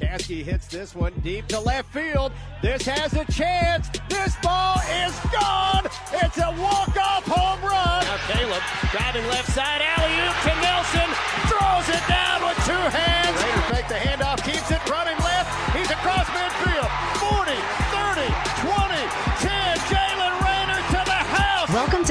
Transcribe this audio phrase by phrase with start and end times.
[0.00, 2.32] Caskey hits this one deep to left field.
[2.62, 3.88] This has a chance.
[4.08, 5.86] This ball is gone.
[6.18, 8.02] It's a walk-off home run.
[8.02, 11.08] Now Caleb driving left side, alley oop to Nelson,
[11.46, 13.38] throws it down with two hands.
[13.38, 15.50] Raiders fake the handoff, keeps it running left.
[15.76, 16.53] He's across midfield.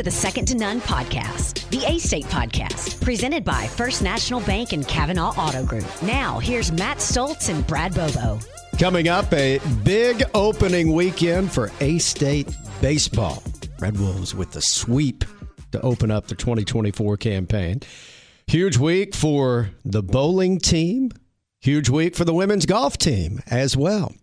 [0.04, 4.86] The Second to None podcast, the A State podcast, presented by First National Bank and
[4.86, 5.86] Kavanaugh Auto Group.
[6.02, 8.40] Now, here's Matt Stoltz and Brad Bobo.
[8.78, 13.42] Coming up, a big opening weekend for A State baseball.
[13.80, 15.24] Red Wolves with the sweep
[15.72, 17.80] to open up the 2024 campaign.
[18.48, 21.12] Huge week for the bowling team.
[21.62, 24.14] Huge week for the women's golf team as well.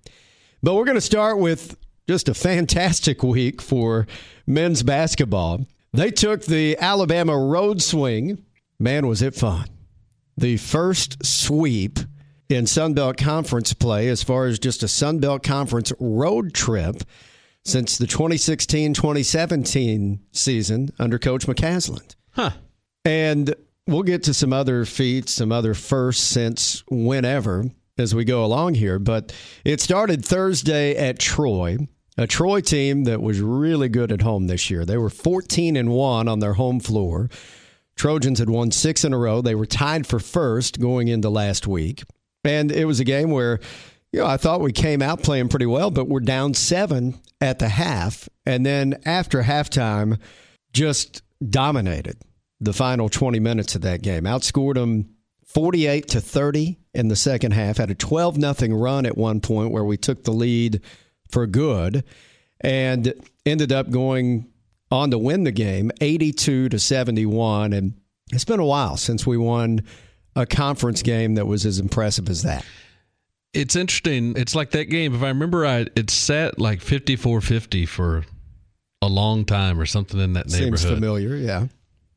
[0.62, 1.74] But we're going to start with
[2.10, 4.04] just a fantastic week for
[4.44, 5.64] men's basketball.
[5.92, 8.44] They took the Alabama road swing.
[8.80, 9.68] Man, was it fun.
[10.36, 12.00] The first sweep
[12.48, 17.04] in Sun Belt Conference play as far as just a Sun Belt Conference road trip
[17.64, 22.16] since the 2016 2017 season under Coach McCasland.
[22.32, 22.50] Huh.
[23.04, 23.54] And
[23.86, 27.66] we'll get to some other feats, some other firsts since whenever
[27.98, 28.98] as we go along here.
[28.98, 29.32] But
[29.64, 31.78] it started Thursday at Troy,
[32.16, 34.84] a Troy team that was really good at home this year.
[34.84, 37.30] They were 14 and 1 on their home floor.
[37.96, 39.40] Trojans had won six in a row.
[39.40, 42.02] They were tied for first going into last week.
[42.44, 43.60] And it was a game where,
[44.12, 47.58] you know, I thought we came out playing pretty well, but we're down seven at
[47.58, 48.28] the half.
[48.46, 50.18] And then after halftime,
[50.72, 52.16] just dominated
[52.60, 54.24] the final 20 minutes of that game.
[54.24, 57.78] Outscored them 48 to 30 in the second half.
[57.78, 60.80] Had a 12 nothing run at one point where we took the lead
[61.30, 62.04] for good
[62.60, 63.14] and
[63.46, 64.46] ended up going
[64.90, 67.94] on to win the game 82 to 71 and
[68.32, 69.82] it's been a while since we won
[70.36, 72.64] a conference game that was as impressive as that.
[73.52, 74.36] It's interesting.
[74.36, 75.14] It's like that game.
[75.14, 78.24] If I remember right, it sat like 54-50 for
[79.02, 80.78] a long time or something in that neighborhood.
[80.78, 81.66] Seems familiar, yeah.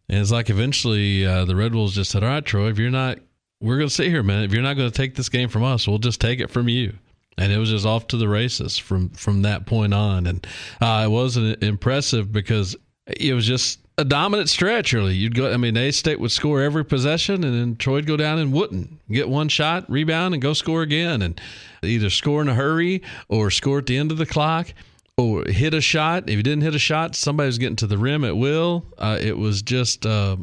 [0.10, 2.92] And it's like eventually uh, the Red Wolves just said, "All right, Troy, if you're
[2.92, 3.18] not,
[3.62, 4.46] we're going to sit here minute.
[4.46, 6.68] If you're not going to take this game from us, we'll just take it from
[6.68, 6.94] you."
[7.38, 10.28] And it was just off to the races from from that point on.
[10.28, 10.46] And
[10.82, 12.76] uh, it wasn't impressive because
[13.08, 14.94] it was just a dominant stretch.
[14.94, 15.52] Really, you'd go.
[15.52, 19.00] I mean, A State would score every possession, and then Troy'd go down and wouldn't
[19.10, 21.40] get one shot, rebound, and go score again, and
[21.84, 24.74] either score in a hurry or score at the end of the clock
[25.18, 26.30] or hit a shot.
[26.30, 28.86] If you didn't hit a shot, somebody was getting to the rim at will.
[28.98, 30.38] Uh, it was just uh,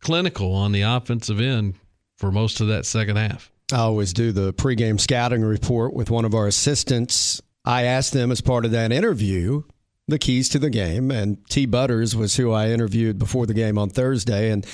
[0.00, 1.74] clinical on the offensive end
[2.18, 3.51] for most of that second half.
[3.72, 7.40] I always do the pregame scouting report with one of our assistants.
[7.64, 9.62] I asked them as part of that interview
[10.08, 11.66] the keys to the game, and T.
[11.66, 14.66] Butters was who I interviewed before the game on Thursday, and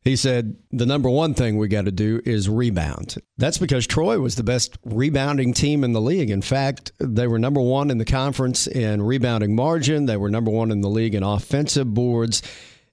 [0.00, 3.16] he said the number one thing we got to do is rebound.
[3.38, 6.30] That's because Troy was the best rebounding team in the league.
[6.30, 10.06] In fact, they were number one in the conference in rebounding margin.
[10.06, 12.42] They were number one in the league in offensive boards.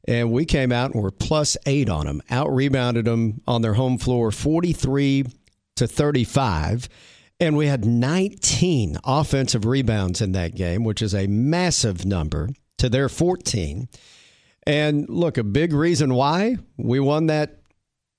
[0.10, 3.76] And we came out and were plus eight on them, out rebounded them on their
[3.76, 5.26] home floor 43
[5.76, 6.90] to 35.
[7.40, 12.50] And we had 19 offensive rebounds in that game, which is a massive number
[12.80, 13.88] to their 14.
[14.66, 17.60] And look, a big reason why we won that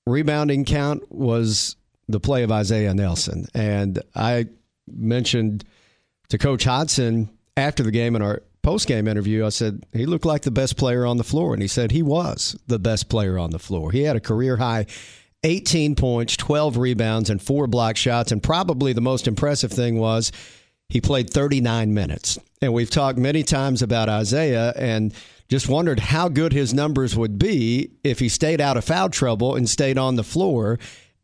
[0.07, 1.75] rebounding count was
[2.07, 3.47] the play of Isaiah Nelson.
[3.53, 4.45] And I
[4.87, 5.65] mentioned
[6.29, 10.25] to Coach Hodson after the game in our post game interview, I said he looked
[10.25, 11.53] like the best player on the floor.
[11.53, 13.91] And he said he was the best player on the floor.
[13.91, 14.85] He had a career high
[15.43, 18.31] 18 points, 12 rebounds, and four block shots.
[18.31, 20.31] And probably the most impressive thing was
[20.89, 22.37] he played 39 minutes.
[22.61, 25.13] And we've talked many times about Isaiah and
[25.49, 29.55] just wondered how good his numbers would be if he stayed out of foul trouble
[29.55, 30.77] and stayed on the floor.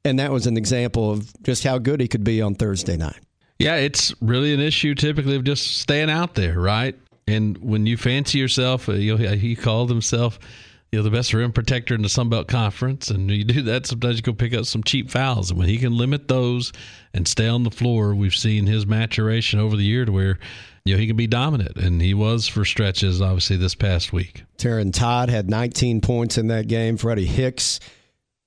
[0.04, 3.20] And that was an example of just how good he could be on Thursday night.
[3.60, 6.96] Yeah, it's really an issue typically of just staying out there, right?
[7.28, 10.40] And when you fancy yourself, uh, you know, he called himself
[10.92, 13.86] you know the best rim protector in the Sun Belt Conference, and you do that.
[13.86, 16.72] Sometimes you go pick up some cheap fouls, and when he can limit those
[17.14, 20.40] and stay on the floor, we've seen his maturation over the year to where
[20.86, 23.22] you know he can be dominant, and he was for stretches.
[23.22, 26.96] Obviously, this past week, Taryn Todd had 19 points in that game.
[26.96, 27.82] Freddie Hicks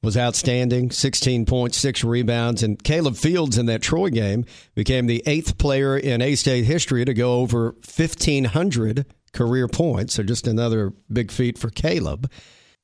[0.03, 2.63] was outstanding 16 points, six rebounds.
[2.63, 4.45] And Caleb Fields in that Troy game
[4.75, 10.15] became the eighth player in A State history to go over 1,500 career points.
[10.15, 12.31] So just another big feat for Caleb.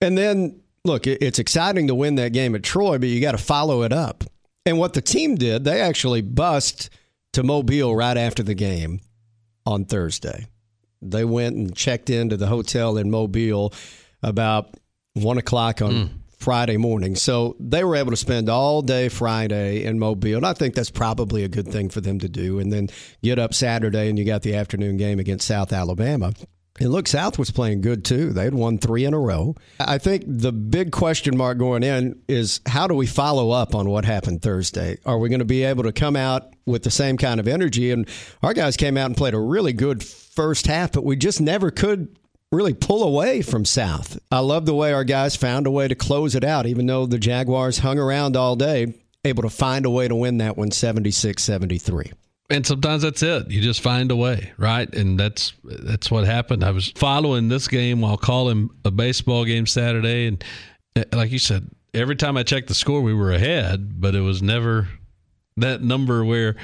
[0.00, 3.38] And then, look, it's exciting to win that game at Troy, but you got to
[3.38, 4.24] follow it up.
[4.66, 6.90] And what the team did, they actually bust
[7.32, 9.00] to Mobile right after the game
[9.64, 10.46] on Thursday.
[11.00, 13.72] They went and checked into the hotel in Mobile
[14.22, 14.74] about
[15.14, 15.92] one o'clock on.
[15.92, 16.08] Mm
[16.46, 17.16] Friday morning.
[17.16, 20.36] So they were able to spend all day Friday in Mobile.
[20.36, 22.60] And I think that's probably a good thing for them to do.
[22.60, 22.88] And then
[23.20, 26.32] get up Saturday and you got the afternoon game against South Alabama.
[26.78, 28.32] And look, South was playing good too.
[28.32, 29.56] They had won three in a row.
[29.80, 33.90] I think the big question mark going in is how do we follow up on
[33.90, 34.98] what happened Thursday?
[35.04, 37.90] Are we going to be able to come out with the same kind of energy?
[37.90, 38.08] And
[38.44, 41.72] our guys came out and played a really good first half, but we just never
[41.72, 42.16] could
[42.52, 44.18] really pull away from South.
[44.30, 47.06] I love the way our guys found a way to close it out, even though
[47.06, 48.94] the Jaguars hung around all day,
[49.24, 52.12] able to find a way to win that one 76 73
[52.50, 53.50] and sometimes that's it.
[53.50, 54.92] You just find a way, right?
[54.94, 56.64] And that's that's what happened.
[56.64, 60.44] I was following this game while calling a baseball game Saturday, and
[60.94, 64.20] eh, like you said, every time I checked the score, we were ahead, but it
[64.20, 64.88] was never
[65.56, 66.56] that number where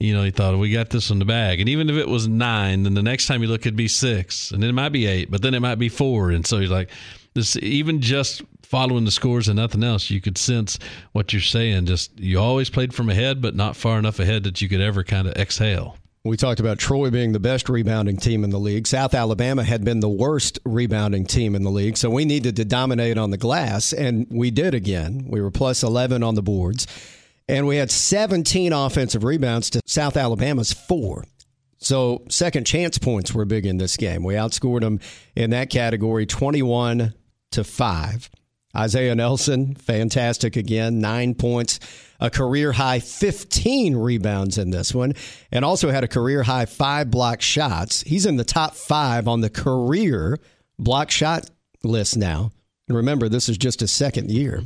[0.00, 1.60] you know, he thought we got this in the bag.
[1.60, 4.50] And even if it was nine, then the next time you look, it'd be six,
[4.52, 6.30] and then it might be eight, but then it might be four.
[6.30, 6.90] And so he's like,
[7.34, 10.78] this even just following the scores and nothing else, you could sense
[11.12, 11.86] what you're saying.
[11.86, 15.02] Just you always played from ahead, but not far enough ahead that you could ever
[15.02, 15.96] kind of exhale.
[16.24, 18.86] We talked about Troy being the best rebounding team in the league.
[18.86, 21.96] South Alabama had been the worst rebounding team in the league.
[21.96, 25.26] So we needed to dominate on the glass, and we did again.
[25.28, 26.86] We were plus 11 on the boards,
[27.48, 31.24] and we had 17 offensive rebounds to South Alabama's four.
[31.78, 34.24] So second chance points were big in this game.
[34.24, 35.00] We outscored them
[35.34, 37.14] in that category 21
[37.52, 38.30] to 5.
[38.76, 41.80] Isaiah Nelson, fantastic again, nine points,
[42.20, 45.14] a career high 15 rebounds in this one,
[45.50, 48.02] and also had a career high five block shots.
[48.02, 50.38] He's in the top five on the career
[50.78, 51.48] block shot
[51.82, 52.50] list now.
[52.88, 54.62] And remember, this is just his second year.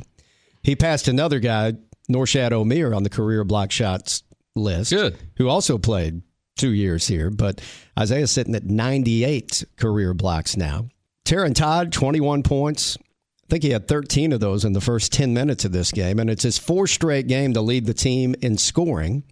[0.63, 1.73] He passed another guy,
[2.13, 4.23] Norchad Omier, on the career block shots
[4.55, 5.17] list, Good.
[5.37, 6.21] who also played
[6.55, 7.29] two years here.
[7.29, 7.61] But
[7.99, 10.89] Isaiah's sitting at 98 career blocks now.
[11.25, 15.33] Taryn Todd, 21 points, I think he had 13 of those in the first 10
[15.33, 18.57] minutes of this game, and it's his fourth straight game to lead the team in
[18.57, 19.23] scoring.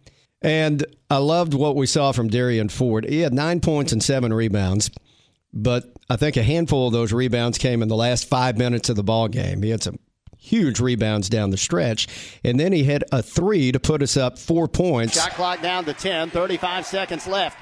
[0.41, 3.05] And I loved what we saw from Derrian Ford.
[3.05, 4.89] He had nine points and seven rebounds,
[5.53, 8.95] but I think a handful of those rebounds came in the last five minutes of
[8.95, 9.61] the ball game.
[9.61, 9.99] He had some
[10.41, 12.07] huge rebounds down the stretch,
[12.43, 15.13] and then he hit a three to put us up four points.
[15.13, 17.57] Shot clock down to 10, 35 seconds left.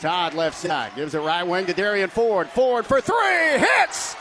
[0.00, 2.48] Todd left side gives it right wing to Derrian Ford.
[2.48, 4.16] Ford for three hits.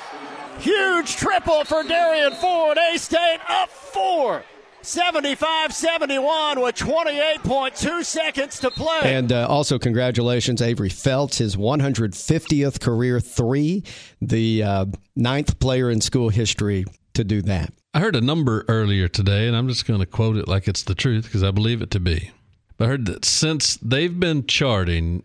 [0.59, 2.77] Huge triple for Derrian Ford.
[2.77, 4.43] A State up four.
[4.81, 8.99] 75 71 with 28.2 seconds to play.
[9.03, 13.83] And uh, also, congratulations, Avery Felts, his 150th career three,
[14.21, 17.73] the uh, ninth player in school history to do that.
[17.95, 20.83] I heard a number earlier today, and I'm just going to quote it like it's
[20.83, 22.29] the truth because I believe it to be.
[22.75, 25.23] But I heard that since they've been charting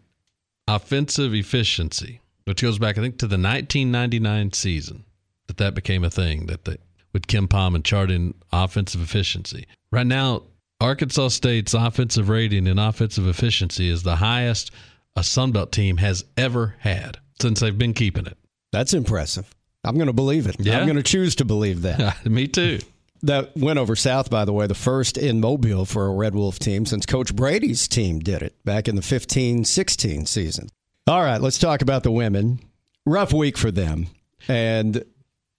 [0.69, 5.05] offensive efficiency, which goes back, I think, to the 1999 season,
[5.49, 6.76] that that became a thing that they
[7.12, 9.67] with KenPom and charting offensive efficiency.
[9.90, 10.44] Right now,
[10.81, 14.70] Arkansas State's offensive rating and offensive efficiency is the highest
[15.17, 18.38] a Sunbelt team has ever had since they've been keeping it.
[18.70, 19.52] That's impressive.
[19.85, 20.56] I'm going to believe it.
[20.59, 20.79] Yeah.
[20.79, 22.27] I'm going to choose to believe that.
[22.31, 22.81] Me too.
[23.23, 26.59] that went over south, by the way, the first in Mobile for a Red Wolf
[26.59, 30.69] team since Coach Brady's team did it back in the 15 16 season.
[31.06, 32.61] All right, let's talk about the women.
[33.06, 34.06] Rough week for them.
[34.49, 35.03] And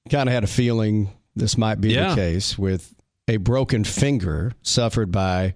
[0.10, 2.10] kind of had a feeling this might be Yeah.
[2.10, 2.94] the case with
[3.28, 5.54] a broken finger suffered by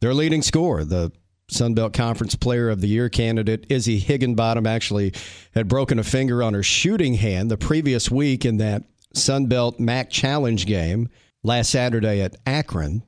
[0.00, 1.12] their leading scorer, the
[1.48, 5.14] Sun Belt Conference Player of the Year candidate Izzy Higginbottom actually
[5.54, 9.80] had broken a finger on her shooting hand the previous week in that Sun Belt
[9.80, 11.08] MAC Challenge game
[11.42, 13.02] last Saturday at Akron.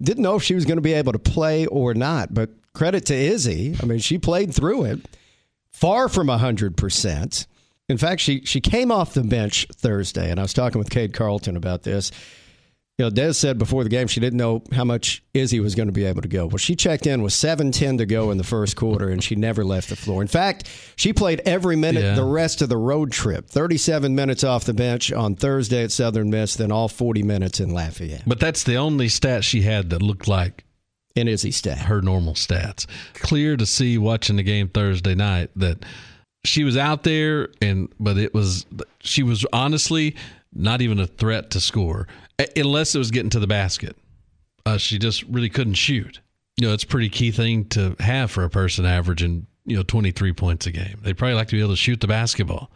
[0.00, 3.06] Didn't know if she was going to be able to play or not, but credit
[3.06, 3.74] to Izzy.
[3.82, 5.00] I mean, she played through it,
[5.70, 7.46] far from 100%.
[7.88, 11.14] In fact, she, she came off the bench Thursday, and I was talking with Cade
[11.14, 12.10] Carlton about this.
[12.98, 15.88] You know, Des said before the game she didn't know how much Izzy was going
[15.88, 16.46] to be able to go.
[16.46, 19.66] Well, she checked in with 7.10 to go in the first quarter, and she never
[19.66, 20.22] left the floor.
[20.22, 22.14] In fact, she played every minute Yeah.
[22.14, 26.30] the rest of the road trip 37 minutes off the bench on Thursday at Southern
[26.30, 30.00] Miss, then all 40 minutes in Lafayette But that's the only stat she had that
[30.00, 30.64] looked like
[31.14, 31.80] in Izzy stat.
[31.80, 32.86] her normal stats.
[33.12, 35.84] Clear to see watching the game Thursday night that
[36.46, 38.64] she was out there and but it was
[39.00, 40.16] she was honestly
[40.54, 42.06] not even a threat to score
[42.56, 43.96] unless it was getting to the basket.
[44.64, 46.20] Uh, she just really couldn't shoot.
[46.56, 49.82] You know, it's a pretty key thing to have for a person averaging, you know,
[49.82, 50.98] 23 points a game.
[51.02, 52.70] They'd probably like to be able to shoot the basketball.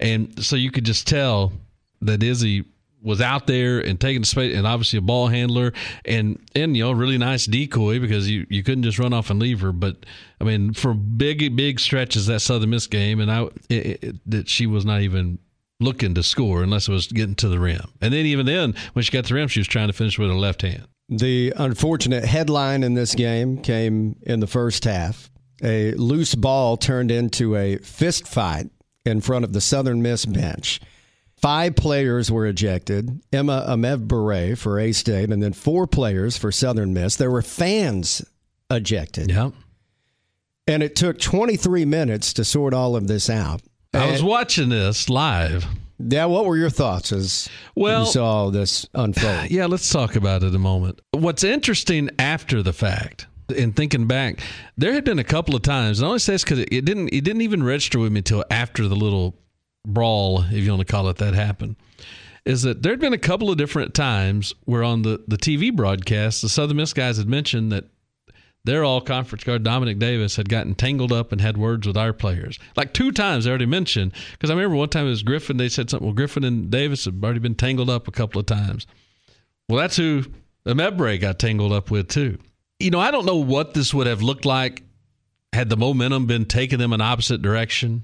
[0.00, 1.52] And so you could just tell
[2.00, 2.64] that Izzy
[3.02, 5.72] was out there and taking space and obviously a ball handler
[6.04, 9.40] and and you know really nice decoy because you you couldn't just run off and
[9.40, 10.04] leave her but
[10.40, 14.48] I mean for big big stretches that Southern Miss game and I it, it, that
[14.48, 15.38] she was not even
[15.80, 17.92] looking to score unless it was getting to the rim.
[18.00, 20.18] And then even then, when she got to the rim, she was trying to finish
[20.18, 20.86] with her left hand.
[21.08, 25.30] The unfortunate headline in this game came in the first half.
[25.62, 28.70] A loose ball turned into a fist fight
[29.04, 30.80] in front of the Southern Miss bench.
[31.36, 33.20] Five players were ejected.
[33.32, 37.16] Emma Amev for A State, and then four players for Southern Miss.
[37.16, 38.24] There were fans
[38.70, 39.30] ejected.
[39.30, 39.50] Yeah.
[40.66, 43.62] And it took 23 minutes to sort all of this out.
[43.94, 45.64] I was watching this live.
[45.98, 49.46] Yeah, what were your thoughts as well, you saw this unfold?
[49.50, 51.00] Yeah, let's talk about it a moment.
[51.10, 53.26] What's interesting after the fact,
[53.56, 54.40] and thinking back,
[54.76, 56.84] there had been a couple of times, and I only say this because it, it
[56.84, 59.36] didn't it didn't even register with me until after the little
[59.84, 61.76] brawl, if you want to call it that, happened.
[62.44, 65.74] Is that there had been a couple of different times where on the, the TV
[65.74, 67.86] broadcast, the Southern Miss guys had mentioned that
[68.68, 72.12] their all conference guard Dominic Davis had gotten tangled up and had words with our
[72.12, 72.58] players.
[72.76, 75.56] Like two times I already mentioned because I remember one time it was Griffin.
[75.56, 76.06] They said something.
[76.06, 78.86] Well, Griffin and Davis have already been tangled up a couple of times.
[79.68, 80.24] Well, that's who
[80.66, 82.38] Mebre got tangled up with too.
[82.78, 84.82] You know, I don't know what this would have looked like
[85.52, 88.02] had the momentum been taking them in opposite direction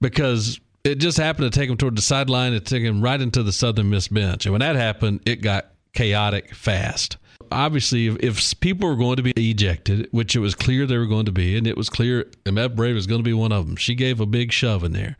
[0.00, 3.42] because it just happened to take them toward the sideline and took them right into
[3.42, 4.46] the Southern Miss bench.
[4.46, 7.16] And when that happened, it got chaotic fast
[7.54, 11.06] obviously, if, if, people were going to be ejected, which it was clear they were
[11.06, 13.66] going to be, and it was clear Emma Mebre was going to be one of
[13.66, 15.16] them, she gave a big shove in there.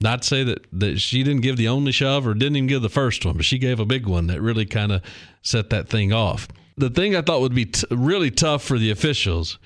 [0.00, 2.82] Not to say that, that she didn't give the only shove or didn't even give
[2.82, 5.02] the first one, but she gave a big one that really kind of
[5.42, 6.46] set that thing off.
[6.76, 9.58] The thing I thought would be t- really tough for the officials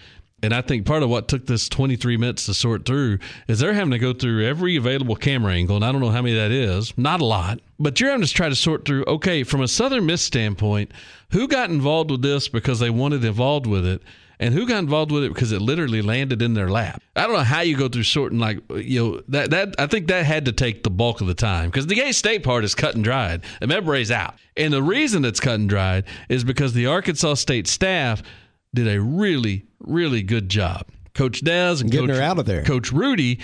[0.42, 3.72] and I think part of what took this 23 minutes to sort through is they're
[3.72, 6.50] having to go through every available camera angle, and I don't know how many that
[6.50, 9.68] is, not a lot, but you're having to try to sort through, okay, from a
[9.68, 10.92] Southern Miss standpoint,
[11.30, 14.02] who got involved with this because they wanted involved with it,
[14.40, 17.00] and who got involved with it because it literally landed in their lap.
[17.14, 20.08] I don't know how you go through sorting like you know that that I think
[20.08, 22.74] that had to take the bulk of the time because the A State part is
[22.74, 23.42] cut and dried.
[23.60, 27.68] And Mebre's out, and the reason it's cut and dried is because the Arkansas State
[27.68, 28.24] staff
[28.74, 30.86] did a really, really good job.
[31.14, 32.64] Coach Des and getting Coach, her out of there.
[32.64, 33.40] Coach Rudy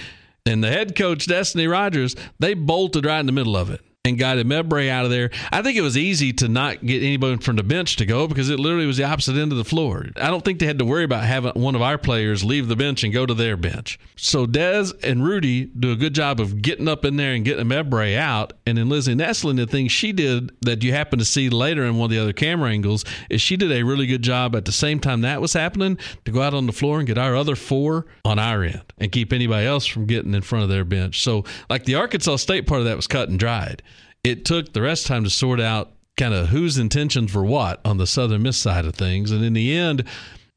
[0.46, 4.18] and the head coach Destiny Rogers, they bolted right in the middle of it and
[4.18, 5.30] got Mebre out of there.
[5.52, 8.50] I think it was easy to not get anybody from the bench to go because
[8.50, 10.06] it literally was the opposite end of the floor.
[10.16, 12.76] I don't think they had to worry about having one of our players leave the
[12.76, 13.98] bench and go to their bench.
[14.16, 17.66] So Dez and Rudy do a good job of getting up in there and getting
[17.66, 18.54] Mebre out.
[18.66, 21.96] And then Lizzie Nestlin, the thing she did that you happen to see later in
[21.96, 24.72] one of the other camera angles is she did a really good job at the
[24.72, 27.56] same time that was happening to go out on the floor and get our other
[27.56, 31.22] four on our end and keep anybody else from getting in front of their bench.
[31.22, 33.82] So like the Arkansas State part of that was cut and dried
[34.24, 37.80] it took the rest of time to sort out kind of whose intentions were what
[37.84, 39.30] on the Southern Miss side of things.
[39.30, 40.04] And in the end,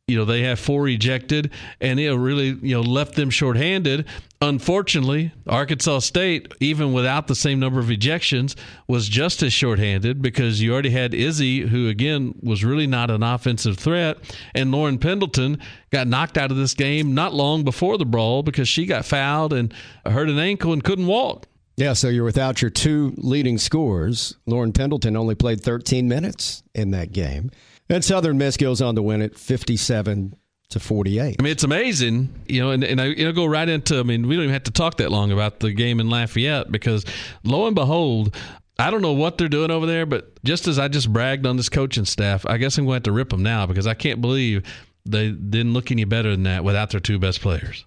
[0.07, 4.05] you know, they have four ejected and it really, you know, left them shorthanded.
[4.41, 8.55] Unfortunately, Arkansas State, even without the same number of ejections,
[8.87, 13.21] was just as shorthanded because you already had Izzy, who again was really not an
[13.21, 14.17] offensive threat,
[14.55, 15.59] and Lauren Pendleton
[15.91, 19.53] got knocked out of this game not long before the brawl because she got fouled
[19.53, 19.73] and
[20.05, 21.45] hurt an ankle and couldn't walk.
[21.77, 24.35] Yeah, so you're without your two leading scorers.
[24.45, 27.51] Lauren Pendleton only played 13 minutes in that game.
[27.89, 30.35] And Southern Miss goes on to win it 57
[30.69, 31.35] to 48.
[31.39, 34.27] I mean, it's amazing, you know, and, and I know, go right into, I mean,
[34.27, 37.05] we don't even have to talk that long about the game in Lafayette because
[37.43, 38.35] lo and behold,
[38.79, 41.57] I don't know what they're doing over there, but just as I just bragged on
[41.57, 43.93] this coaching staff, I guess I'm going to have to rip them now because I
[43.93, 44.63] can't believe
[45.05, 47.85] they didn't look any better than that without their two best players.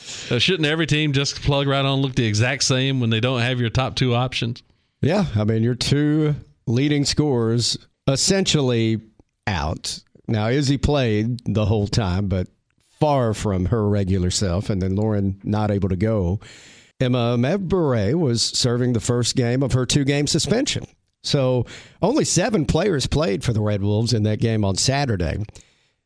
[0.00, 3.40] So shouldn't every team just plug right on, look the exact same when they don't
[3.40, 4.62] have your top two options?
[5.00, 6.34] Yeah, I mean your two
[6.66, 9.00] leading scorers essentially
[9.46, 10.00] out.
[10.26, 12.48] Now Izzy played the whole time, but
[13.00, 16.40] far from her regular self, and then Lauren not able to go.
[17.00, 20.84] Emma Mebre was serving the first game of her two game suspension.
[21.22, 21.66] So
[22.02, 25.42] only seven players played for the Red Wolves in that game on Saturday.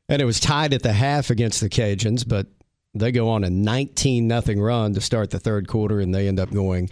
[0.09, 2.47] And it was tied at the half against the Cajuns, but
[2.95, 6.41] they go on a 19 nothing run to start the third quarter, and they end
[6.41, 6.91] up going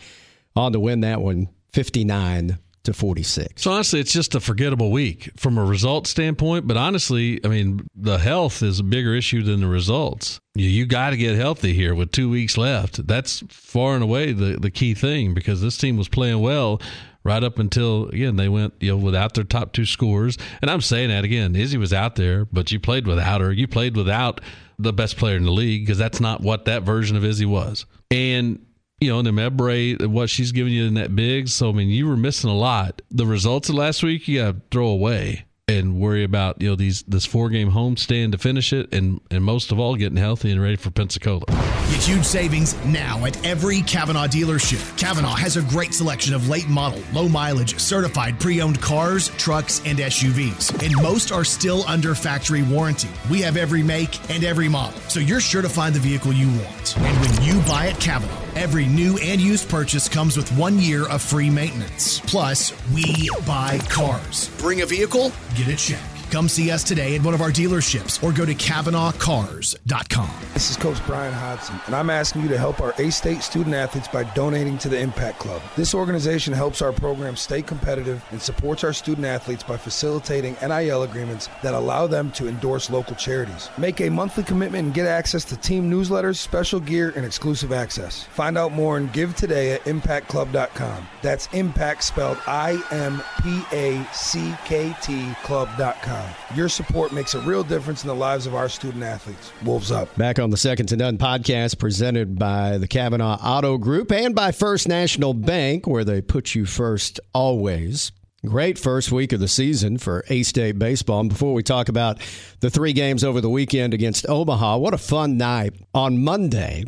[0.56, 3.62] on to win that one 59 to 46.
[3.62, 6.66] So honestly, it's just a forgettable week from a result standpoint.
[6.66, 10.40] But honestly, I mean, the health is a bigger issue than the results.
[10.54, 13.06] You, you got to get healthy here with two weeks left.
[13.06, 16.80] That's far and away the, the key thing because this team was playing well
[17.24, 20.36] right up until again they went you know without their top two scores.
[20.60, 23.52] And I'm saying that again, Izzy was out there, but you played without her.
[23.52, 24.40] You played without
[24.82, 27.86] the best player in the league because that's not what that version of Izzy was.
[28.10, 28.64] And
[29.00, 31.48] you know, Nemebre, what she's giving you in that big.
[31.48, 33.02] So I mean, you were missing a lot.
[33.10, 35.44] The results of last week, you got to throw away.
[35.68, 39.44] And worry about you know these this four game homestand to finish it, and and
[39.44, 41.42] most of all getting healthy and ready for Pensacola.
[41.46, 44.96] Get huge savings now at every Kavanaugh dealership.
[44.98, 49.98] Kavanaugh has a great selection of late model, low mileage, certified pre-owned cars, trucks, and
[49.98, 53.10] SUVs, and most are still under factory warranty.
[53.30, 56.48] We have every make and every model, so you're sure to find the vehicle you
[56.48, 56.96] want.
[56.96, 61.08] And when you buy at Kavanaugh, every new and used purchase comes with one year
[61.08, 62.20] of free maintenance.
[62.20, 64.50] Plus, we buy cars.
[64.58, 66.11] Bring a vehicle, get it checked.
[66.32, 70.30] Come see us today at one of our dealerships or go to KavanaughCars.com.
[70.54, 73.74] This is Coach Bryan Hodson, and I'm asking you to help our A State student
[73.74, 75.60] athletes by donating to the Impact Club.
[75.76, 81.02] This organization helps our program stay competitive and supports our student athletes by facilitating NIL
[81.02, 83.68] agreements that allow them to endorse local charities.
[83.76, 88.22] Make a monthly commitment and get access to team newsletters, special gear, and exclusive access.
[88.22, 91.06] Find out more and give today at ImpactClub.com.
[91.20, 96.21] That's Impact spelled I M P A C K T Club.com.
[96.54, 99.52] Your support makes a real difference in the lives of our student athletes.
[99.64, 100.14] Wolves up.
[100.16, 104.52] Back on the Second to None podcast presented by the Kavanaugh Auto Group and by
[104.52, 108.12] First National Bank, where they put you first always.
[108.44, 111.20] Great first week of the season for A State baseball.
[111.20, 112.18] And before we talk about
[112.58, 116.84] the three games over the weekend against Omaha, what a fun night on Monday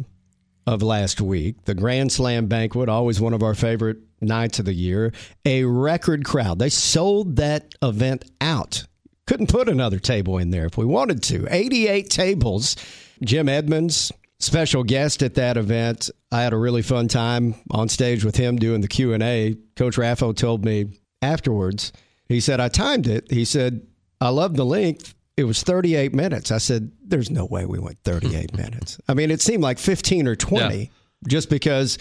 [0.66, 1.64] of last week.
[1.64, 5.12] The Grand Slam banquet, always one of our favorite nights of the year.
[5.44, 6.58] A record crowd.
[6.58, 8.84] They sold that event out
[9.26, 11.47] couldn't put another table in there if we wanted to.
[11.50, 12.76] 88 tables.
[13.23, 16.11] Jim Edmonds, special guest at that event.
[16.31, 19.57] I had a really fun time on stage with him doing the Q&A.
[19.76, 21.93] Coach Raffo told me afterwards,
[22.28, 23.31] he said, I timed it.
[23.31, 23.87] He said,
[24.21, 25.14] I love the length.
[25.37, 26.50] It was 38 minutes.
[26.50, 28.99] I said, there's no way we went 38 minutes.
[29.09, 30.87] I mean, it seemed like 15 or 20 yeah.
[31.26, 31.99] just because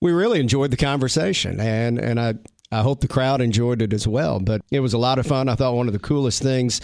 [0.00, 1.60] we really enjoyed the conversation.
[1.60, 2.34] And, and I,
[2.74, 4.40] I hope the crowd enjoyed it as well.
[4.40, 5.48] But it was a lot of fun.
[5.48, 6.80] I thought one of the coolest things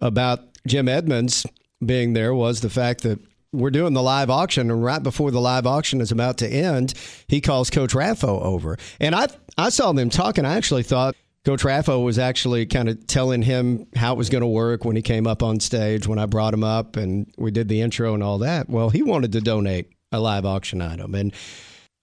[0.00, 1.44] about Jim Edmonds
[1.84, 3.18] being there was the fact that
[3.52, 6.94] we're doing the live auction, and right before the live auction is about to end,
[7.28, 8.76] he calls Coach Raffo over.
[9.00, 10.44] And I I saw them talking.
[10.44, 11.14] I actually thought
[11.44, 14.96] Coach Raffo was actually kind of telling him how it was going to work when
[14.96, 18.14] he came up on stage when I brought him up and we did the intro
[18.14, 18.68] and all that.
[18.68, 21.14] Well, he wanted to donate a live auction item.
[21.14, 21.34] And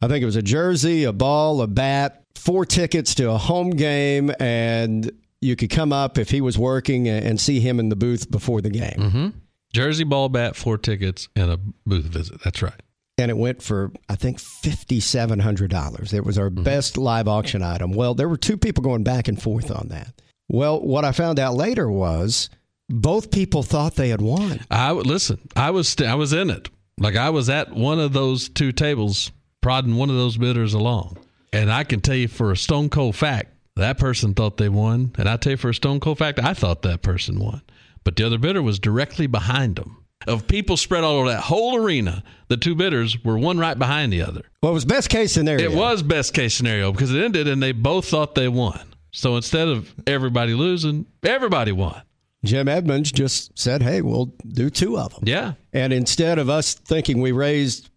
[0.02, 3.72] I think it was a jersey, a ball, a bat, four tickets to a home
[3.72, 5.12] game, and
[5.42, 8.62] you could come up if he was working and see him in the booth before
[8.62, 8.98] the game.
[8.98, 9.28] Mm-hmm.
[9.74, 12.42] Jersey, ball, bat, four tickets, and a booth visit.
[12.44, 12.80] That's right.
[13.18, 16.14] And it went for, I think, $5,700.
[16.14, 16.64] It was our mm-hmm.
[16.64, 17.94] best live auction item.
[17.94, 20.14] Well, there were two people going back and forth on that.
[20.50, 22.50] Well, what I found out later was
[22.90, 24.60] both people thought they had won.
[24.70, 25.40] I listen.
[25.56, 26.70] I was st- I was in it.
[26.98, 31.17] Like I was at one of those two tables prodding one of those bidders along.
[31.54, 35.13] And I can tell you for a stone cold fact, that person thought they won.
[35.17, 37.62] And I tell you for a stone cold fact, I thought that person won.
[38.04, 39.97] But the other bidder was directly behind them.
[40.28, 44.13] Of people spread all over that whole arena, the two bidders were one right behind
[44.13, 44.43] the other.
[44.62, 45.71] Well, it was best case scenario.
[45.71, 48.80] It was best case scenario because it ended and they both thought they won.
[49.12, 52.02] So instead of everybody losing, everybody won.
[52.43, 55.54] Jim Edmonds just said, "Hey, we'll do two of them." Yeah.
[55.74, 57.89] And instead of us thinking we raised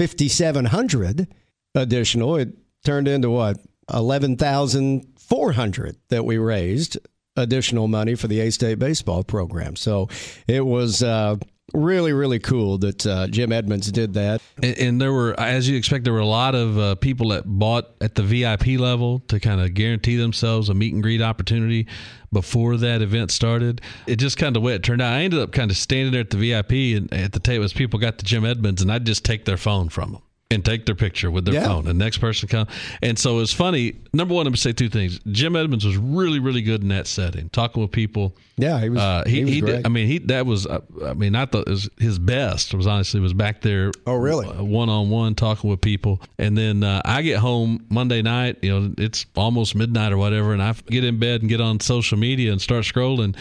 [0.00, 1.28] 5700
[1.74, 3.58] additional it turned into what
[3.92, 6.96] 11,400 that we raised
[7.36, 9.76] additional money for the A-State baseball program.
[9.76, 10.08] So
[10.46, 11.36] it was uh,
[11.72, 14.40] really really cool that uh, Jim Edmonds did that.
[14.62, 17.44] And, and, there were, as you expect, there were a lot of uh, people that
[17.46, 21.86] bought at the VIP level to kind of guarantee themselves a meet and greet opportunity
[22.32, 23.80] before that event started.
[24.06, 25.12] It just kind of way it turned out.
[25.12, 27.72] I ended up kind of standing there at the VIP and at the table as
[27.72, 30.84] people got to Jim Edmonds, and I'd just take their phone from them and take
[30.84, 31.66] their picture with their yeah.
[31.66, 31.84] phone.
[31.84, 32.66] The next person come,
[33.02, 34.00] and so it's funny.
[34.12, 35.20] Number one, I'm gonna say two things.
[35.30, 38.36] Jim Edmonds was really, really good in that setting, talking with people.
[38.56, 39.00] Yeah, he was.
[39.00, 40.66] Uh, he, he, was he did, I mean, he that was.
[40.66, 43.92] Uh, I mean, I thought was his best was honestly was back there.
[44.06, 44.48] Oh, really?
[44.48, 48.58] One on one talking with people, and then uh, I get home Monday night.
[48.62, 51.78] You know, it's almost midnight or whatever, and I get in bed and get on
[51.78, 53.36] social media and start scrolling,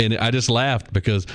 [0.00, 1.26] and I just laughed because.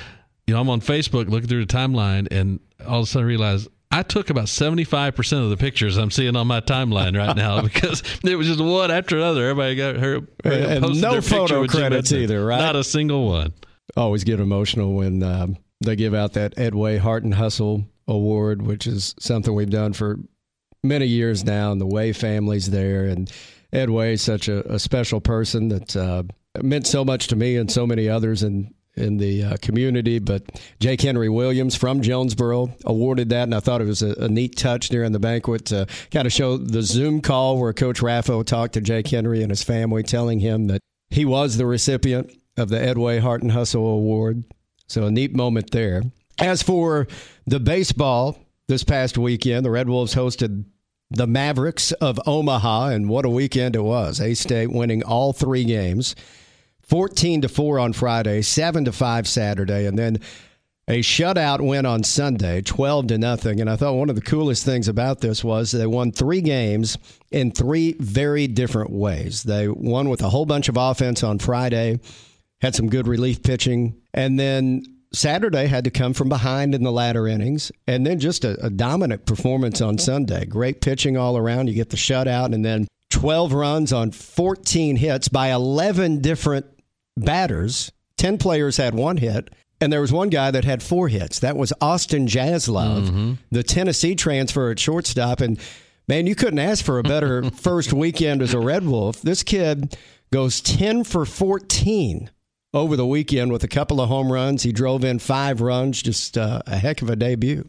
[0.48, 3.30] You know, I'm on Facebook looking through the timeline, and all of a sudden I
[3.30, 7.62] realize I took about 75% of the pictures I'm seeing on my timeline right now
[7.64, 9.50] because it was just one after another.
[9.50, 12.60] Everybody got her and no photo credits either, right?
[12.60, 13.54] Not a single one.
[13.96, 18.88] Always get emotional when um, they give out that Edway Heart and Hustle Award, which
[18.88, 20.20] is something we've done for
[20.84, 23.06] many years now, and the Way family's there.
[23.06, 23.32] And
[23.74, 26.24] Edway is such a, a special person that uh,
[26.62, 28.44] meant so much to me and so many others.
[28.44, 30.20] And in the uh, community.
[30.20, 30.44] But
[30.80, 34.56] Jake Henry Williams from Jonesboro awarded that, and I thought it was a, a neat
[34.56, 38.74] touch during the banquet to kind of show the Zoom call where Coach Raffo talked
[38.74, 42.78] to Jake Henry and his family, telling him that he was the recipient of the
[42.78, 44.44] Edway Heart and Hustle Award.
[44.88, 46.04] So a neat moment there.
[46.40, 47.08] As for
[47.46, 50.66] the baseball this past weekend, the Red Wolves hosted
[51.12, 54.20] the Mavericks of Omaha, and what a weekend it was.
[54.20, 56.16] A State winning all three games.
[56.88, 60.20] 14 to 4 on Friday, 7 to 5 Saturday, and then
[60.88, 63.60] a shutout win on Sunday, 12 to nothing.
[63.60, 66.98] And I thought one of the coolest things about this was they won three games
[67.32, 69.44] in three very different ways.
[69.44, 72.00] They won with a whole bunch of offense on Friday,
[72.62, 76.92] had some good relief pitching, and then Saturday had to come from behind in the
[76.92, 80.46] latter innings, and then just a, a dominant performance on Sunday.
[80.46, 81.68] Great pitching all around.
[81.68, 86.66] You get the shutout, and then 12 runs on 14 hits by 11 different
[87.18, 87.92] batters.
[88.18, 89.50] 10 players had one hit.
[89.82, 91.40] And there was one guy that had four hits.
[91.40, 93.34] That was Austin Jaslove, mm-hmm.
[93.52, 95.42] the Tennessee transfer at shortstop.
[95.42, 95.60] And
[96.08, 99.22] man, you couldn't ask for a better first weekend as a Red Wolf.
[99.22, 99.98] This kid
[100.32, 102.30] goes 10 for 14
[102.74, 104.64] over the weekend with a couple of home runs.
[104.64, 107.68] He drove in five runs, just uh, a heck of a debut.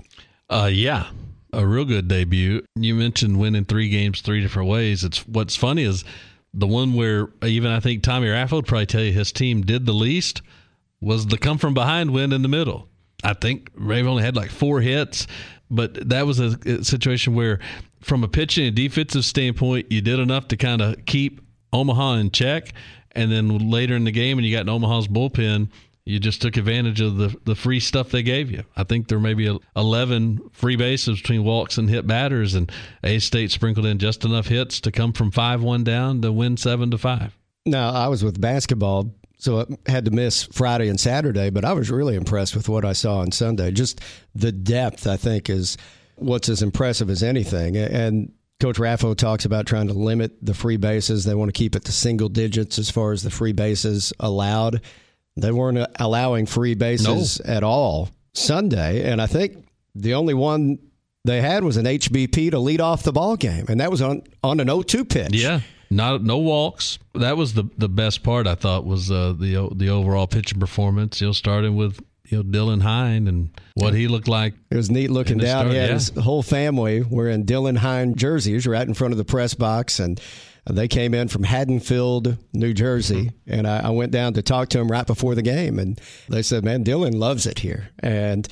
[0.48, 1.08] Uh, yeah,
[1.52, 2.64] a real good debut.
[2.76, 5.04] You mentioned winning three games three different ways.
[5.04, 6.04] It's what's funny is
[6.56, 9.86] the one where even I think Tommy Raffo would probably tell you his team did
[9.86, 10.42] the least
[11.00, 12.88] was the come from behind win in the middle.
[13.22, 15.26] I think Rave only had like four hits,
[15.70, 17.60] but that was a situation where,
[18.00, 21.40] from a pitching and defensive standpoint, you did enough to kind of keep
[21.72, 22.72] Omaha in check.
[23.12, 25.70] And then later in the game, and you got in Omaha's bullpen,
[26.06, 28.62] you just took advantage of the, the free stuff they gave you.
[28.76, 32.72] I think there may be 11 free bases between walks and hit batters, and
[33.04, 36.56] A State sprinkled in just enough hits to come from 5 1 down to win
[36.56, 37.36] 7 to 5.
[37.66, 41.72] Now, I was with basketball so I had to miss Friday and Saturday, but I
[41.74, 43.70] was really impressed with what I saw on Sunday.
[43.70, 44.00] Just
[44.34, 45.76] the depth, I think, is
[46.16, 47.76] what's as impressive as anything.
[47.76, 51.24] And Coach Raffo talks about trying to limit the free bases.
[51.24, 54.80] They want to keep it to single digits as far as the free bases allowed.
[55.36, 57.52] They weren't allowing free bases no.
[57.52, 60.78] at all Sunday, and I think the only one
[61.24, 64.22] they had was an HBP to lead off the ball game, and that was on
[64.42, 65.34] on an 0-2 pitch.
[65.34, 65.60] Yeah.
[65.88, 66.98] Not no walks.
[67.14, 68.46] That was the the best part.
[68.46, 71.20] I thought was uh, the the overall pitching performance.
[71.20, 74.54] You know, starting with you know Dylan Hine and what he looked like.
[74.70, 75.66] It was neat looking down.
[75.66, 75.86] Start, yeah.
[75.86, 80.20] his whole family wearing Dylan Hine jerseys right in front of the press box, and
[80.68, 83.52] they came in from Haddonfield, New Jersey, mm-hmm.
[83.52, 86.42] and I, I went down to talk to him right before the game, and they
[86.42, 88.48] said, "Man, Dylan loves it here," and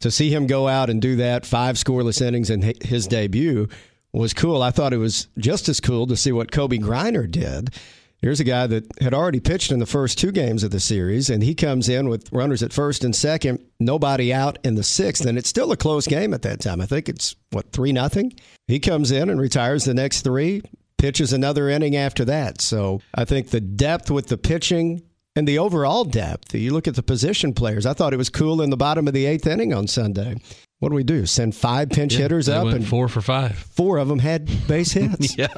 [0.00, 3.68] to see him go out and do that five scoreless innings in his debut
[4.12, 4.62] was cool.
[4.62, 7.74] I thought it was just as cool to see what Kobe Griner did.
[8.20, 11.30] Here's a guy that had already pitched in the first two games of the series,
[11.30, 15.24] and he comes in with runners at first and second, nobody out in the sixth,
[15.24, 16.80] and it's still a close game at that time.
[16.80, 18.32] I think it's what three nothing.
[18.66, 20.62] He comes in and retires the next three,
[20.98, 22.60] pitches another inning after that.
[22.60, 25.02] So I think the depth with the pitching
[25.34, 26.54] and the overall depth.
[26.54, 27.86] You look at the position players.
[27.86, 30.36] I thought it was cool in the bottom of the eighth inning on Sunday
[30.80, 31.26] what do we do?
[31.26, 33.58] Send five pinch yeah, hitters up, and four for five.
[33.58, 35.36] Four of them had base hits.
[35.36, 35.48] yeah,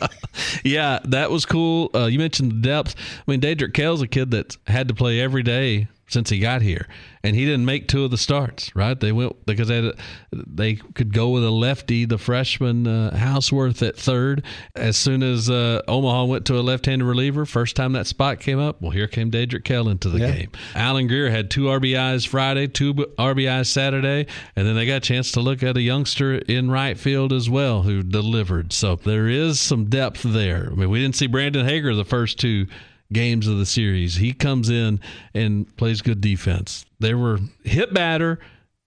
[0.64, 1.90] yeah, that was cool.
[1.94, 2.94] Uh, you mentioned the depth.
[2.96, 6.62] I mean, Daedric Kell's a kid that had to play every day since he got
[6.62, 6.86] here,
[7.22, 8.74] and he didn't make two of the starts.
[8.74, 8.98] Right?
[8.98, 9.94] They went because they had,
[10.32, 14.44] they could go with a lefty, the freshman uh, Houseworth at third.
[14.74, 18.58] As soon as uh, Omaha went to a left-handed reliever, first time that spot came
[18.58, 20.30] up, well, here came Daedric Kell into the yeah.
[20.32, 20.50] game.
[20.74, 25.32] Alan Greer had two RBIs Friday, two RBIs Saturday, and then they got a chance
[25.32, 28.72] to look at a youngster in right field as well who delivered.
[28.72, 30.68] So there is some depth there.
[30.70, 32.66] I mean, we didn't see Brandon Hager the first two
[33.12, 34.16] games of the series.
[34.16, 35.00] He comes in
[35.34, 36.84] and plays good defense.
[36.98, 38.38] They were hit batter,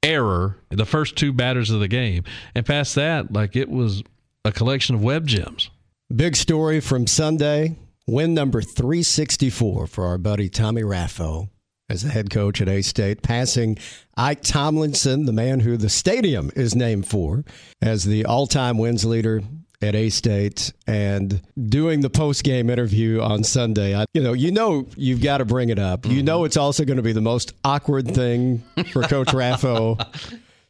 [0.02, 2.24] error, the first two batters of the game.
[2.56, 4.04] And past that, like it was
[4.46, 5.70] a collection of web gems.
[6.14, 7.78] Big story from Sunday.
[8.06, 11.48] Win number 364 for our buddy Tommy Raffo
[11.90, 13.78] as the head coach at A State, passing
[14.18, 17.44] Ike Tomlinson, the man who the stadium is named for,
[17.82, 19.42] as the all time wins leader
[19.82, 23.96] at A State and doing the post game interview on Sunday.
[23.96, 26.02] I, you know, you know, you've got to bring it up.
[26.02, 26.16] Mm-hmm.
[26.16, 30.00] You know, it's also going to be the most awkward thing for Coach Raffo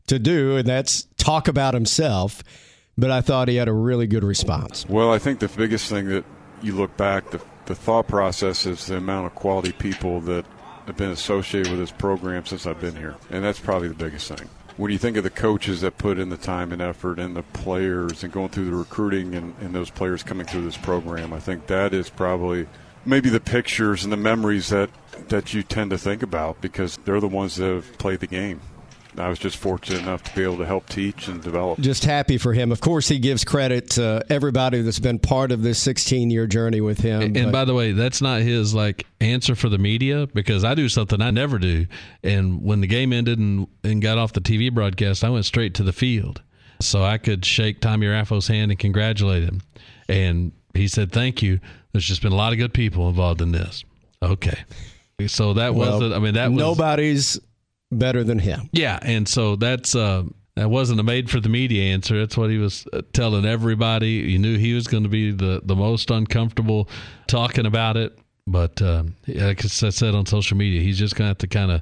[0.07, 2.43] to do, and that's talk about himself.
[2.97, 4.85] But I thought he had a really good response.
[4.87, 6.25] Well, I think the biggest thing that
[6.61, 10.45] you look back, the, the thought process is the amount of quality people that
[10.85, 14.31] have been associated with this program since I've been here, and that's probably the biggest
[14.31, 17.35] thing when you think of the coaches that put in the time and effort and
[17.35, 21.31] the players and going through the recruiting and, and those players coming through this program,
[21.33, 22.67] I think that is probably
[23.05, 24.89] maybe the pictures and the memories that,
[25.29, 28.61] that you tend to think about because they're the ones that have played the game.
[29.17, 31.79] I was just fortunate enough to be able to help teach and develop.
[31.79, 32.71] Just happy for him.
[32.71, 36.81] Of course, he gives credit to everybody that's been part of this 16 year journey
[36.81, 37.21] with him.
[37.21, 40.75] And, and by the way, that's not his like answer for the media because I
[40.75, 41.85] do something I never do.
[42.23, 45.75] And when the game ended and, and got off the TV broadcast, I went straight
[45.75, 46.41] to the field
[46.81, 49.61] so I could shake Tommy Raffo's hand and congratulate him.
[50.09, 51.59] And he said, "Thank you."
[51.91, 53.83] There's just been a lot of good people involved in this.
[54.21, 54.63] Okay,
[55.27, 57.39] so that well, was I mean that was, nobody's
[57.97, 58.69] better than him.
[58.71, 60.23] Yeah, and so that's uh,
[60.55, 62.19] that wasn't a made for the media answer.
[62.19, 64.11] That's what he was uh, telling everybody.
[64.11, 66.89] You knew he was going to be the the most uncomfortable
[67.27, 71.29] talking about it, but uh, like I said on social media, he's just going to
[71.29, 71.81] have to kind of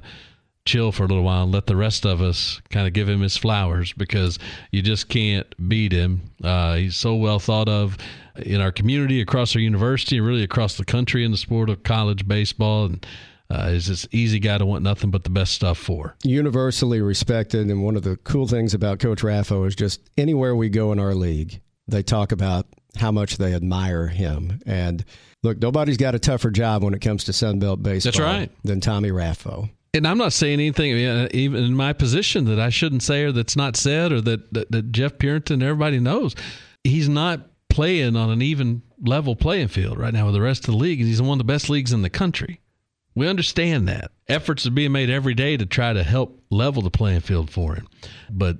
[0.64, 3.20] chill for a little while and let the rest of us kind of give him
[3.20, 4.38] his flowers because
[4.70, 6.20] you just can't beat him.
[6.42, 7.98] Uh, he's so well thought of
[8.36, 11.82] in our community, across our university, and really across the country in the sport of
[11.82, 12.86] college baseball.
[12.86, 13.06] And
[13.52, 16.16] uh, is this easy guy to want nothing but the best stuff for.
[16.24, 20.70] Universally respected, and one of the cool things about Coach Raffo is just anywhere we
[20.70, 24.60] go in our league, they talk about how much they admire him.
[24.64, 25.04] And
[25.42, 28.50] look, nobody's got a tougher job when it comes to Sunbelt baseball That's right.
[28.64, 29.68] than Tommy Raffo.
[29.94, 30.96] And I'm not saying anything,
[31.32, 34.72] even in my position, that I shouldn't say or that's not said or that, that,
[34.72, 36.34] that Jeff Purinton, everybody knows.
[36.82, 40.72] He's not playing on an even level playing field right now with the rest of
[40.72, 41.00] the league.
[41.00, 42.60] He's in one of the best leagues in the country.
[43.14, 44.10] We understand that.
[44.28, 47.74] Efforts are being made every day to try to help level the playing field for
[47.74, 47.88] him.
[48.30, 48.58] But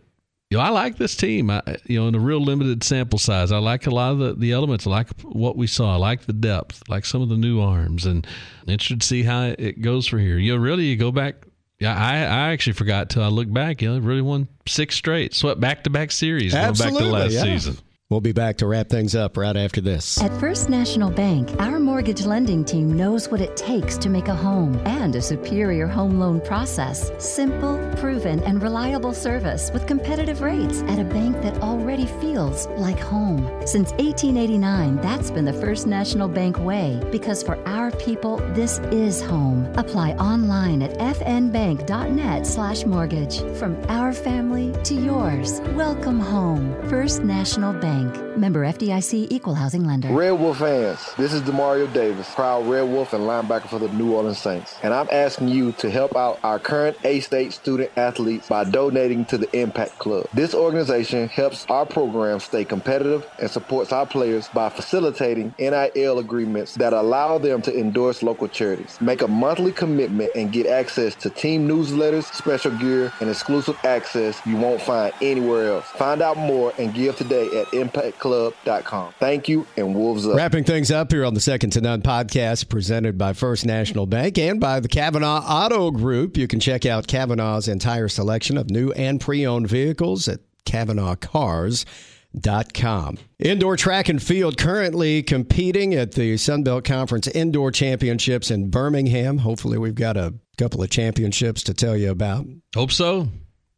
[0.52, 1.48] you know, I like this team.
[1.48, 4.34] I, you know, in a real limited sample size, I like a lot of the,
[4.34, 4.86] the elements.
[4.86, 5.94] I like what we saw.
[5.94, 8.26] I like the depth, I like some of the new arms, and
[8.66, 10.36] interested to see how it goes for here.
[10.36, 11.46] You know, really, you go back.
[11.78, 13.80] Yeah, I, I actually forgot till I look back.
[13.80, 17.24] You know, really won six straight, swept back to back series Absolutely, going back to
[17.24, 17.54] last yeah.
[17.54, 17.78] season.
[18.12, 20.20] We'll be back to wrap things up right after this.
[20.20, 24.34] At First National Bank, our mortgage lending team knows what it takes to make a
[24.34, 27.10] home and a superior home loan process.
[27.16, 32.98] Simple, proven, and reliable service with competitive rates at a bank that already feels like
[32.98, 33.48] home.
[33.66, 39.22] Since 1889, that's been the First National Bank way because for our people, this is
[39.22, 39.64] home.
[39.78, 43.40] Apply online at fnbank.net slash mortgage.
[43.58, 46.76] From our family to yours, welcome home.
[46.90, 48.01] First National Bank.
[48.36, 50.08] Member FDIC Equal Housing Lender.
[50.08, 54.12] Red Wolf fans, this is Demario Davis, proud Red Wolf and linebacker for the New
[54.12, 54.76] Orleans Saints.
[54.82, 59.38] And I'm asking you to help out our current A-State student athletes by donating to
[59.38, 60.26] the Impact Club.
[60.34, 66.74] This organization helps our program stay competitive and supports our players by facilitating NIL agreements
[66.76, 69.00] that allow them to endorse local charities.
[69.00, 74.40] Make a monthly commitment and get access to team newsletters, special gear, and exclusive access
[74.46, 75.86] you won't find anywhere else.
[75.86, 79.14] Find out more and give today at impactclub.com.
[79.18, 80.36] Thank you, and Wolves up.
[80.36, 84.38] Wrapping things up here on the Second to None podcast, presented by First National Bank
[84.38, 86.36] and by the Kavanaugh Auto Group.
[86.36, 93.18] You can check out Kavanaugh's entire selection of new and pre owned vehicles at KavanaughCars.com.
[93.38, 99.38] Indoor track and field currently competing at the Sunbelt Conference Indoor Championships in Birmingham.
[99.38, 102.46] Hopefully, we've got a couple of championships to tell you about.
[102.74, 103.28] Hope so.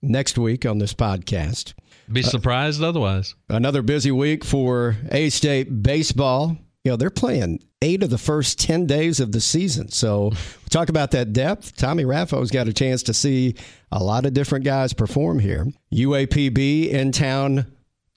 [0.02, 1.72] Next week on this podcast.
[2.10, 3.34] Be surprised uh, otherwise.
[3.48, 6.56] Another busy week for A State baseball.
[6.84, 9.88] You know, they're playing eight of the first 10 days of the season.
[9.88, 10.32] So,
[10.68, 11.76] talk about that depth.
[11.76, 13.54] Tommy Raffo's got a chance to see
[13.90, 15.66] a lot of different guys perform here.
[15.92, 17.66] UAPB in town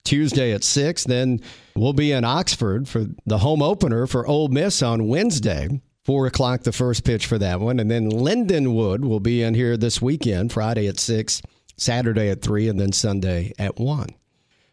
[0.04, 1.06] Tuesday at 6.
[1.06, 1.40] Then
[1.76, 5.82] we'll be in Oxford for the home opener for Ole Miss on Wednesday.
[6.04, 7.82] Four o'clock, the first pitch for that one.
[7.82, 11.42] And then Lindenwood will be in here this weekend, Friday at 6
[11.78, 14.10] Saturday at 3, and then Sunday at 1.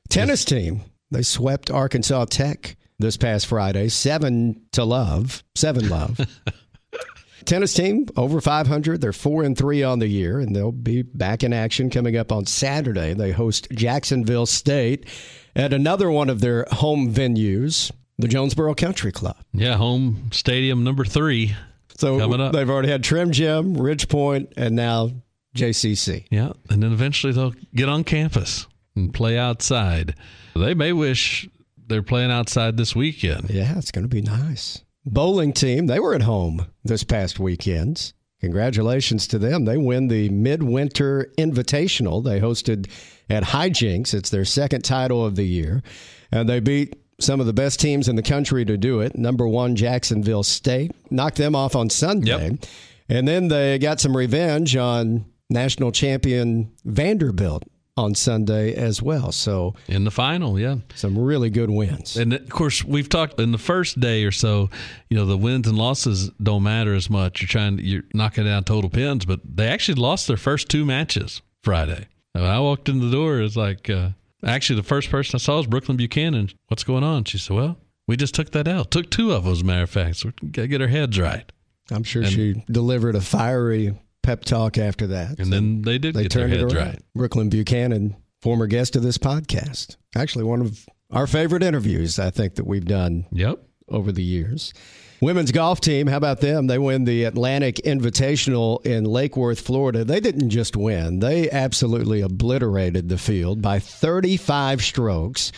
[0.09, 6.21] Tennis team, they swept Arkansas Tech this past Friday, 7 to love, 7 love.
[7.45, 9.01] Tennis team over 500.
[9.01, 12.33] They're 4 and 3 on the year, and they'll be back in action coming up
[12.33, 13.13] on Saturday.
[13.13, 15.07] They host Jacksonville State
[15.55, 19.37] at another one of their home venues, the Jonesboro Country Club.
[19.53, 21.55] Yeah, home stadium number three.
[21.97, 22.53] So coming up.
[22.53, 25.11] they've already had Trim Gym, Ridge Point, and now
[25.55, 26.27] JCC.
[26.31, 30.15] Yeah, and then eventually they'll get on campus and play outside.
[30.55, 31.49] They may wish
[31.87, 33.51] they're playing outside this weekend.
[33.51, 34.81] Yeah, it's going to be nice.
[35.07, 38.13] Bowling team, they were at home this past weekend.
[38.41, 39.65] Congratulations to them.
[39.65, 42.91] They win the Midwinter Invitational they hosted
[43.31, 44.13] at Hijinks.
[44.13, 45.83] It's their second title of the year.
[46.31, 49.17] And they beat some of the best teams in the country to do it.
[49.17, 50.93] Number one, Jacksonville State.
[51.11, 52.51] Knocked them off on Sunday.
[52.51, 52.65] Yep.
[53.09, 57.65] And then they got some revenge on national champion Vanderbilt
[57.97, 59.31] on Sunday as well.
[59.31, 62.17] So in the final, yeah, some really good wins.
[62.17, 64.69] And of course, we've talked in the first day or so.
[65.09, 67.41] You know, the wins and losses don't matter as much.
[67.41, 71.41] You're trying, you're knocking down total pins, but they actually lost their first two matches.
[71.65, 72.09] Friday.
[72.35, 73.41] I walked in the door.
[73.41, 74.11] It's like, uh,
[74.45, 76.51] actually, the first person I saw was Brooklyn Buchanan.
[76.69, 77.25] What's going on?
[77.25, 78.91] She said, Well, we just took that out.
[78.91, 80.17] Took two of them, as a matter of fact.
[80.17, 81.51] So we got to get our heads right.
[81.91, 85.39] I'm sure and, she delivered a fiery pep talk after that.
[85.39, 86.75] And so then they did they turned it around.
[86.75, 87.03] right.
[87.15, 89.97] Brooklyn Buchanan, former guest of this podcast.
[90.17, 93.61] Actually, one of our favorite interviews, I think, that we've done yep.
[93.89, 94.73] over the years.
[95.21, 96.67] Women's golf team, how about them?
[96.67, 100.05] They win the Atlantic Invitational in Lake Worth, Florida.
[100.05, 105.53] They didn't just win, they absolutely obliterated the field by 35 strokes.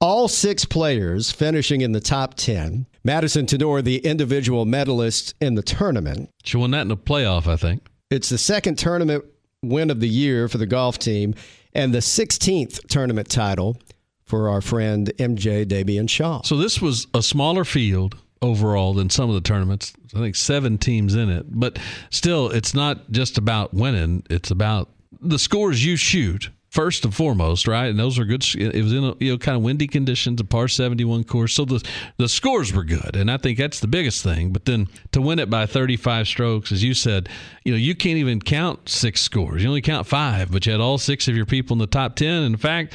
[0.00, 2.86] All six players finishing in the top 10.
[3.04, 6.28] Madison Tenor, the individual medalist in the tournament.
[6.44, 7.86] She won that in the playoff, I think.
[8.12, 9.24] It's the second tournament
[9.62, 11.34] win of the year for the golf team
[11.72, 13.78] and the 16th tournament title
[14.26, 16.42] for our friend MJ Desbiens Shaw.
[16.42, 19.94] So this was a smaller field overall than some of the tournaments.
[20.14, 21.78] I think seven teams in it, but
[22.10, 24.24] still, it's not just about winning.
[24.28, 27.88] It's about the scores you shoot first and foremost, right?
[27.88, 28.42] And those were good.
[28.56, 31.52] It was in a, you know kind of windy conditions, a par seventy one course,
[31.52, 34.52] so the the scores were good, and I think that's the biggest thing.
[34.52, 37.28] But then to win it by thirty five strokes, as you said,
[37.64, 39.62] you know you can't even count six scores.
[39.62, 42.16] You only count five, but you had all six of your people in the top
[42.16, 42.42] ten.
[42.42, 42.94] in fact,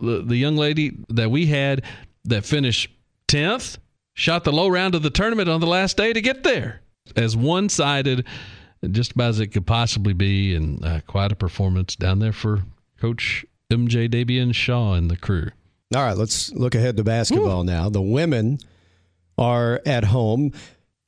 [0.00, 1.84] the the young lady that we had
[2.24, 2.90] that finished
[3.28, 3.78] tenth
[4.14, 6.80] shot the low round of the tournament on the last day to get there.
[7.16, 8.26] As one sided
[8.90, 12.62] just about as it could possibly be, and uh, quite a performance down there for
[13.02, 15.48] Coach MJ Desbiens Shaw and the crew.
[15.92, 17.64] All right, let's look ahead to basketball Ooh.
[17.64, 17.88] now.
[17.88, 18.60] The women
[19.36, 20.52] are at home.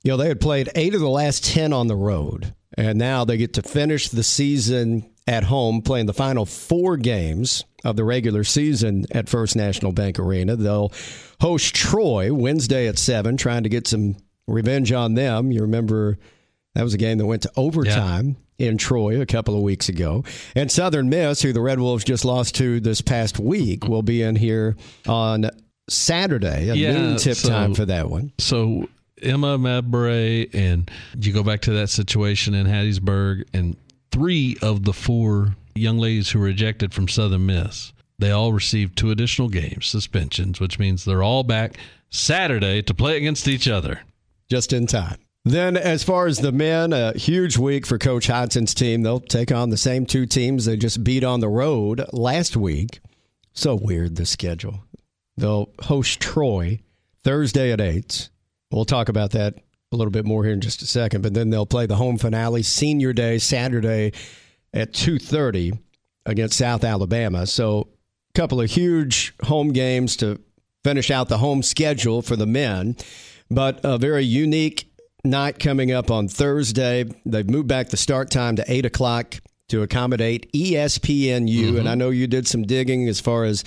[0.02, 3.24] You know, they had played eight of the last 10 on the road, and now
[3.24, 8.02] they get to finish the season at home, playing the final four games of the
[8.02, 10.56] regular season at First National Bank Arena.
[10.56, 10.92] They'll
[11.40, 14.16] host Troy Wednesday at 7, trying to get some
[14.48, 15.52] revenge on them.
[15.52, 16.18] You remember
[16.74, 18.28] that was a game that went to overtime.
[18.28, 20.22] Yeah in Troy a couple of weeks ago.
[20.54, 24.22] And Southern Miss, who the Red Wolves just lost to this past week, will be
[24.22, 24.76] in here
[25.08, 25.50] on
[25.88, 28.32] Saturday, a yeah, noon tip so, time for that one.
[28.38, 28.88] So
[29.20, 33.76] Emma Mebre, and you go back to that situation in Hattiesburg, and
[34.10, 38.96] three of the four young ladies who were ejected from Southern Miss, they all received
[38.96, 41.76] two additional games, suspensions, which means they're all back
[42.10, 44.00] Saturday to play against each other.
[44.48, 45.18] Just in time.
[45.46, 49.02] Then, as far as the men, a huge week for Coach Hodson's team.
[49.02, 53.00] They'll take on the same two teams they just beat on the road last week.
[53.52, 54.84] So weird, the schedule.
[55.36, 56.80] They'll host Troy
[57.24, 58.30] Thursday at 8.
[58.70, 59.56] We'll talk about that
[59.92, 61.20] a little bit more here in just a second.
[61.20, 64.12] But then they'll play the home finale senior day Saturday
[64.72, 65.78] at 2.30
[66.24, 67.46] against South Alabama.
[67.46, 67.88] So
[68.34, 70.40] a couple of huge home games to
[70.82, 72.96] finish out the home schedule for the men.
[73.50, 74.90] But a very unique
[75.24, 77.04] night coming up on Thursday.
[77.24, 81.48] They've moved back the start time to 8 o'clock to accommodate ESPNU.
[81.48, 81.76] Mm-hmm.
[81.78, 83.64] And I know you did some digging as far as,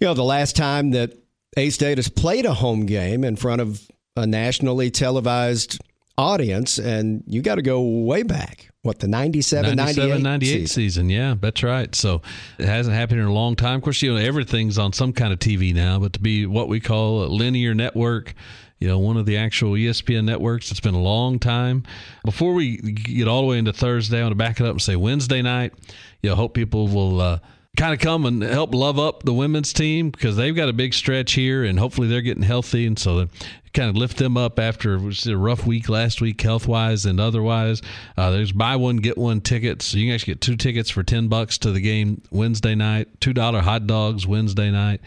[0.00, 1.12] you know, the last time that
[1.56, 5.78] A State has played a home game in front of a nationally televised
[6.16, 6.78] audience.
[6.78, 8.70] And you got to go way back.
[8.82, 10.66] What, the 97, 97 98, season.
[10.68, 11.10] season.
[11.10, 11.92] Yeah, that's right.
[11.92, 12.22] So
[12.56, 13.78] it hasn't happened in a long time.
[13.78, 16.68] Of course, you know, everything's on some kind of TV now, but to be what
[16.68, 18.34] we call a linear network,
[18.78, 20.70] you know, one of the actual ESPN networks.
[20.70, 21.84] It's been a long time.
[22.24, 24.82] Before we get all the way into Thursday, I want to back it up and
[24.82, 25.72] say Wednesday night.
[26.22, 27.38] You know, hope people will uh,
[27.76, 30.92] kind of come and help love up the women's team because they've got a big
[30.92, 33.28] stretch here, and hopefully they're getting healthy, and so
[33.76, 37.82] kind of lift them up after a rough week last week, health wise and otherwise.
[38.16, 39.84] Uh, there's buy one get one tickets.
[39.84, 43.20] So you can actually get two tickets for ten bucks to the game Wednesday night.
[43.20, 45.00] Two dollar hot dogs Wednesday night.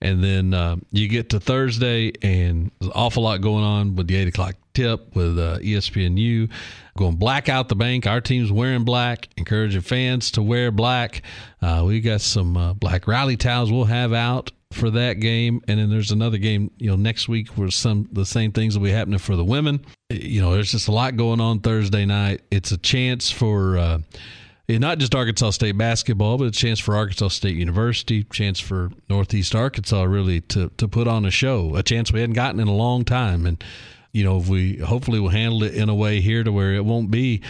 [0.00, 4.08] And then uh, you get to Thursday, and there's an awful lot going on with
[4.08, 6.50] the 8 o'clock tip with uh, ESPNU.
[6.96, 8.06] Going black out the bank.
[8.06, 11.22] Our team's wearing black, encouraging fans to wear black.
[11.62, 15.78] Uh, we got some uh, black rally towels we'll have out for that game, and
[15.78, 18.90] then there's another game, you know, next week where some the same things will be
[18.90, 19.84] happening for the women.
[20.10, 22.42] You know, there's just a lot going on Thursday night.
[22.50, 23.78] It's a chance for
[24.68, 28.90] uh, not just Arkansas State basketball, but a chance for Arkansas State University, chance for
[29.08, 32.68] Northeast Arkansas really to to put on a show, a chance we hadn't gotten in
[32.68, 33.62] a long time, and
[34.12, 36.84] you know, if we hopefully will handle it in a way here to where it
[36.84, 37.42] won't be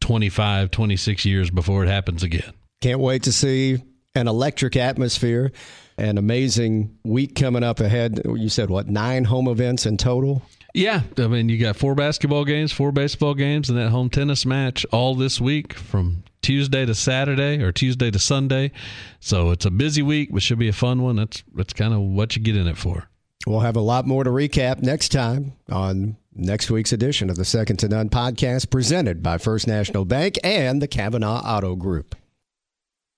[0.00, 2.52] 25, 26 years before it happens again.
[2.80, 3.78] Can't wait to see
[4.14, 5.52] an electric atmosphere.
[5.96, 8.20] An amazing week coming up ahead.
[8.24, 10.42] You said what nine home events in total?
[10.74, 14.46] Yeah, I mean you got four basketball games, four baseball games, and that home tennis
[14.46, 18.72] match all this week from Tuesday to Saturday or Tuesday to Sunday.
[19.20, 21.16] So it's a busy week, but should be a fun one.
[21.16, 23.08] That's that's kind of what you get in it for.
[23.46, 27.44] We'll have a lot more to recap next time on next week's edition of the
[27.44, 32.14] Second to None podcast presented by First National Bank and the Kavanaugh Auto Group.